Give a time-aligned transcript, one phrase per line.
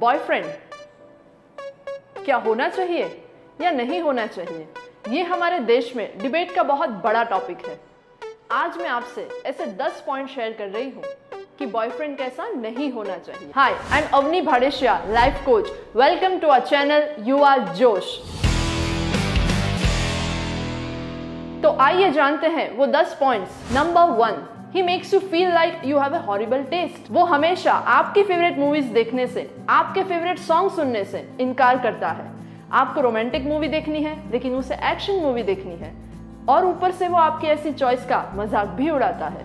[0.00, 0.44] Boyfriend
[2.24, 3.06] क्या होना चाहिए
[3.60, 4.66] या नहीं होना चाहिए?
[5.08, 7.78] ये हमारे देश में डिबेट का बहुत बड़ा टॉपिक है।
[8.52, 11.02] आज मैं आपसे ऐसे 10 पॉइंट शेयर कर रही हूँ
[11.58, 16.48] कि बॉयफ्रेंड कैसा नहीं होना चाहिए। Hi I am Avni Bhadeshiya life coach welcome to
[16.48, 18.16] our channel U R Josh
[21.62, 24.44] तो आइए जानते हैं वो 10 points number one
[24.74, 28.92] he makes you feel like you have a horrible taste वो हमेशा आपकी फेवरेट मूवीज़
[28.92, 32.30] देखने से, आपके फेवरेट सॉन्ग सुनने से इनकार करता है।
[32.72, 35.92] आपको रोमांटिक मूवी देखनी है, लेकिन उसे एक्शन मूवी देखनी है।
[36.48, 39.44] और ऊपर से वो आपकी ऐसी चॉइस का मज़ाक भी उड़ाता है।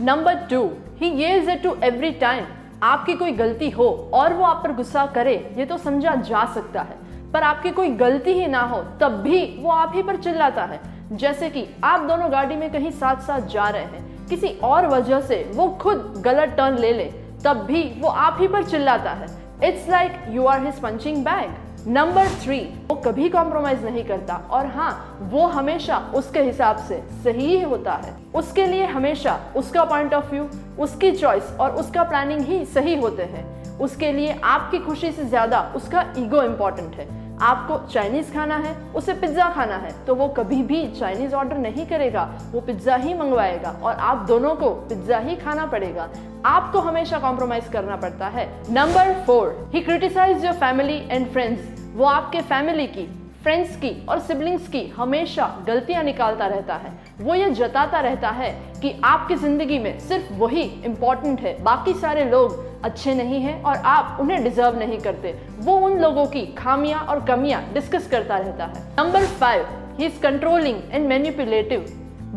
[0.00, 0.62] Number two
[1.00, 2.44] he yells it to every time
[2.82, 6.82] आपकी कोई गलती हो और वो आप पर गुस्सा करे, ये तो समझा जा सकता
[6.82, 6.96] है।
[7.32, 10.80] पर आपकी कोई गलती ही ना हो, तब भी वो आप ही पर चिल्लाता है।
[11.12, 15.20] जैसे कि आप दोनों गाड़ी में कहीं साथ साथ जा रहे हैं। किसी और वजह
[15.22, 17.04] से वो खुद गलत टर्न ले ले,
[17.44, 19.26] तब भी वो आप ही पर चिल्लाता है।
[19.64, 21.54] It's like you are his punching bag
[21.88, 27.46] number three वो कभी कॉम्प्रोमाइज नहीं करता। और हाँ वो हमेशा उसके हिसाब से सही
[27.46, 30.48] ही होता है। उसके लिए हमेशा उसका पॉइंट ऑफ़ व्यू
[30.78, 33.44] उसकी चॉइस और उसका प्लानिंग ही सही होते हैं।
[33.78, 37.06] उसके लिए आपकी खुशी से ज़्यादा उसका ईगो इम्पोर्टेंट है।
[37.42, 41.86] आपको चाइनीज़ खाना है, उसे पिज्जा खाना है तो वो कभी भी चाइनीज़ ऑर्डर नहीं
[41.86, 46.08] करेगा, वो पिज्जा ही मंगवाएगा और आप दोनों को पिज्जा ही खाना पड़ेगा।
[46.46, 52.04] आपको हमेशा कॉम्प्रोमाइज करना पड़ता है। Number four he criticize your family and friends वो
[52.04, 53.08] आपके फैमिली की
[53.44, 58.50] फ्रेंड्स की और सिबलिंग्स की हमेशा गलतियाँ निकालता रहता है। वो ये जताता रहता है
[58.82, 63.76] कि आपकी ज़िंदगी में सिर्फ़ वही इम्पोर्टेंट है। बाकी सारे लोग अच्छे नहीं हैं और
[63.76, 68.64] आप उन्हें डिजर्व नहीं करते। वो उन लोगों की खामियाँ और कमियाँ डिस्कस करता रहता
[68.64, 69.66] है। Number five
[69.98, 71.86] he is controlling and manipulative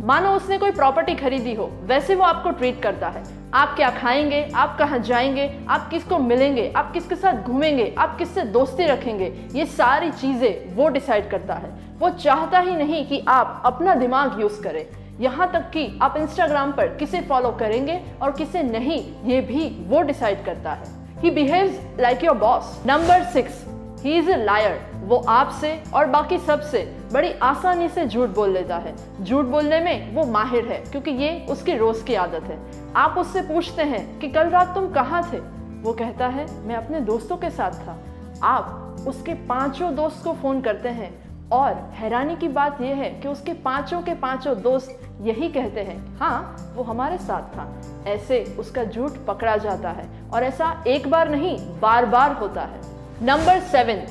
[0.06, 4.42] मानो उसने कोई प्रॉपर्टी खरीदी हो, वैसे वो आपको ट्रीट करता है। आप क्या खाएँगे?
[4.56, 5.66] आप कहाँ जाएँगे?
[5.70, 6.74] आप किसको मिलेंगे?
[6.76, 7.94] आप किसके साथ घूमेंगे?
[7.98, 9.26] आप किससे दोस्ती रखेंगे?
[9.56, 14.40] ये सारी चीज़ें वो डिसाइड करता है। वो चाहता ही नहीं कि आप अपना दिमाग
[14.42, 14.86] यूज़ करें।
[15.20, 20.02] यहाँ तक कि आप इंस्टाग्राम पर किसे फॉलो करेंगे और किसे नहीं, ये भी वो
[20.02, 23.66] डिसाइड करता है। He behaves like your boss number six
[23.98, 26.80] he is a liar वो आपसे और बाकी सबसे
[27.14, 31.46] बड़ी आसानी से झूठ बोल लेता है। झूठ बोलने में वो माहिर है, क्योंकि ये
[31.50, 32.60] उसकी रोज की आदत है।
[32.96, 35.40] आप उससे पूछते हैं कि कल रात तुम कहाँ थे?
[35.82, 37.98] वो कहता है, मैं अपने दोस्तों के साथ था।
[38.44, 41.12] आप उसके पाँचों दोस्त को फ़ोन करते हैं
[41.52, 46.18] और हैरानी की बात यह है कि उसके पाँचों के पाँचों दोस्त यही कहते हैं
[46.18, 47.68] हाँ वो हमारे साथ था।
[48.08, 52.97] ऐसे उसका झूठ पकड़ा जाता है और ऐसा एक बार नहीं, बार बार होता है।
[53.22, 54.02] Number seven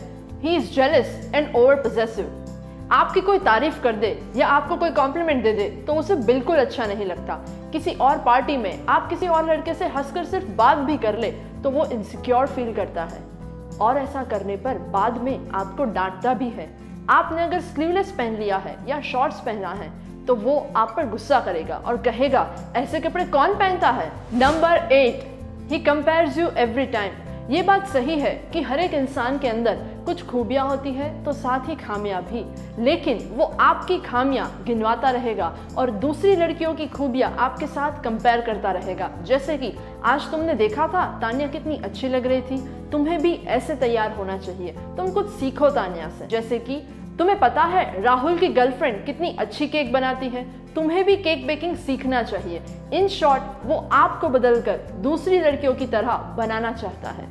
[0.41, 5.43] he is jealous and over possessive आपकी कोई तारीफ़ कर दे या आपको कोई कॉम्प्लीमेंट
[5.43, 7.35] दे दे तो उसे बिल्कुल अच्छा नहीं लगता।
[7.73, 11.31] किसी और पार्टी में आप किसी और लड़के से हंसकर सिर्फ़ बात भी कर ले
[11.63, 13.21] तो वो इनसिक्योर फील करता है।
[13.81, 16.69] और ऐसा करने पर बाद में आपको डांटता भी है।
[17.11, 19.91] आपने अगर स्लीवलेस पहन लिया है या शॉर्ट्स पहना है
[20.27, 22.47] तो वो आप पर गुस्सा करेगा और कहेगा,
[22.77, 24.11] ऐसे कपड़े कौन पहनता है?
[24.35, 25.25] Number eight
[25.71, 27.13] he compares you every time
[27.51, 29.75] ये बात सही है कि हर एक इंसान के अंदर
[30.07, 32.45] कुछ खूबियाँ होती है तो साथ ही खामियाँ भी।
[32.85, 38.73] लेकिन वो आपकी खामियाँ गिनवाता रहेगा और दूसरी लड़कियों की खूबियाँ आपके साथ कंपेयर करता
[38.73, 39.73] रहेगा। जैसे कि
[40.05, 42.59] आज तुमने देखा था, तानिया कितनी अच्छी लग रही थी।
[42.91, 46.83] तुम्हें भी ऐसे तैयार होना चाहिए। तुम कुछ सीखो तानिया से। जैसे कि
[47.19, 51.77] तुम्हें पता है, राहुल की गर्लफ्रेंड कितनी अच्छी केक बनाती है। तुम्हें भी केक बेकिंग
[51.77, 57.27] सीखना चाहिए। इन शॉर्ट, वो आपको बदलकर दूसरी लड़कियों की तरह बनाना चाहता है।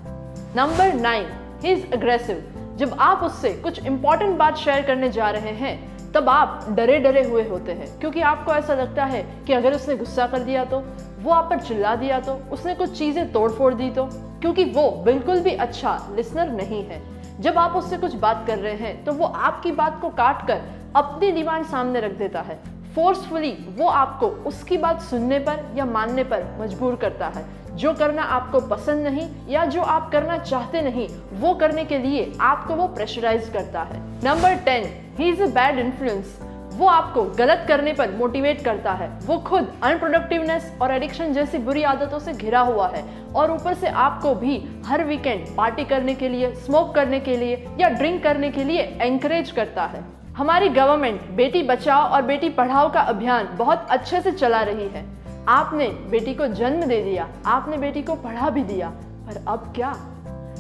[0.55, 1.27] नंबर नाइन
[1.65, 2.43] इज़ अग्रेसिव
[2.77, 7.23] जब आप उससे कुछ इंपॉर्टेंट बात शेयर करने जा रहे हैं, तब आप डरे डरे
[7.23, 10.83] हुए होते हैं, क्योंकि आपको ऐसा लगता है कि अगर उसने गुस्सा कर दिया तो
[11.19, 14.05] वो आप पर चिल्ला दिया तो उसने कुछ चीज़ें तोड़ फोड़ दी तो
[14.41, 17.01] क्योंकि वो बिल्कुल भी अच्छा लिसनर नहीं है।
[17.41, 20.61] जब आप उससे कुछ बात कर रहे हैं तो वो आपकी बात को काट कर
[20.95, 22.59] अपनी डिमांड सामने रख देता है।
[22.95, 27.45] फोर्सफुली वो आपको उसकी बात सुनने पर या मानने पर मजबूर करता है।
[27.75, 32.31] जो करना आपको पसंद नहीं या जो आप करना चाहते नहीं, वो करने के लिए
[32.41, 36.39] आपको वो प्रेशराइज करता है। Number ten he is a bad influence
[36.73, 41.83] वो आपको गलत करने पर मोटिवेट करता है। वो खुद अनप्रोडक्टिवनेस और एडिक्शन जैसी बुरी
[41.83, 43.03] आदतों से घिरा हुआ है
[43.35, 47.65] और ऊपर से आपको भी हर वीकेंड पार्टी करने के लिए स्मोक करने के लिए
[47.79, 50.03] या ड्रिंक करने के लिए एंकरेज करता है।
[50.35, 55.03] हमारी गवर्नमेंट बेटी बचाओ और बेटी पढ़ाओ का अभियान बहुत अच्छे से चला रही है।
[55.49, 59.93] आपने बेटी को जन्म दे दिया, आपने बेटी को पढ़ा भी दिया, पर अब क्या?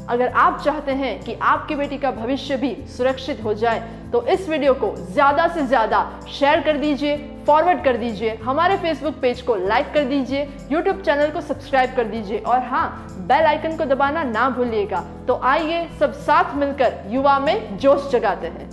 [0.09, 3.79] अगर आप चाहते हैं कि आपकी बेटी का भविष्य भी सुरक्षित हो जाए
[4.11, 5.99] तो इस वीडियो को ज़्यादा से ज़्यादा
[6.29, 7.17] शेयर कर दीजिए
[7.47, 12.03] फॉरवर्ड कर दीजिए, हमारे फेसबुक पेज को लाइक कर दीजिए यूट्यूब चैनल को सब्सक्राइब कर
[12.05, 17.37] दीजिए, और हाँ बेल आइकन को दबाना ना भूलिएगा। तो आइए सब साथ मिलकर युवा
[17.39, 18.69] में जोश जगाते हैं।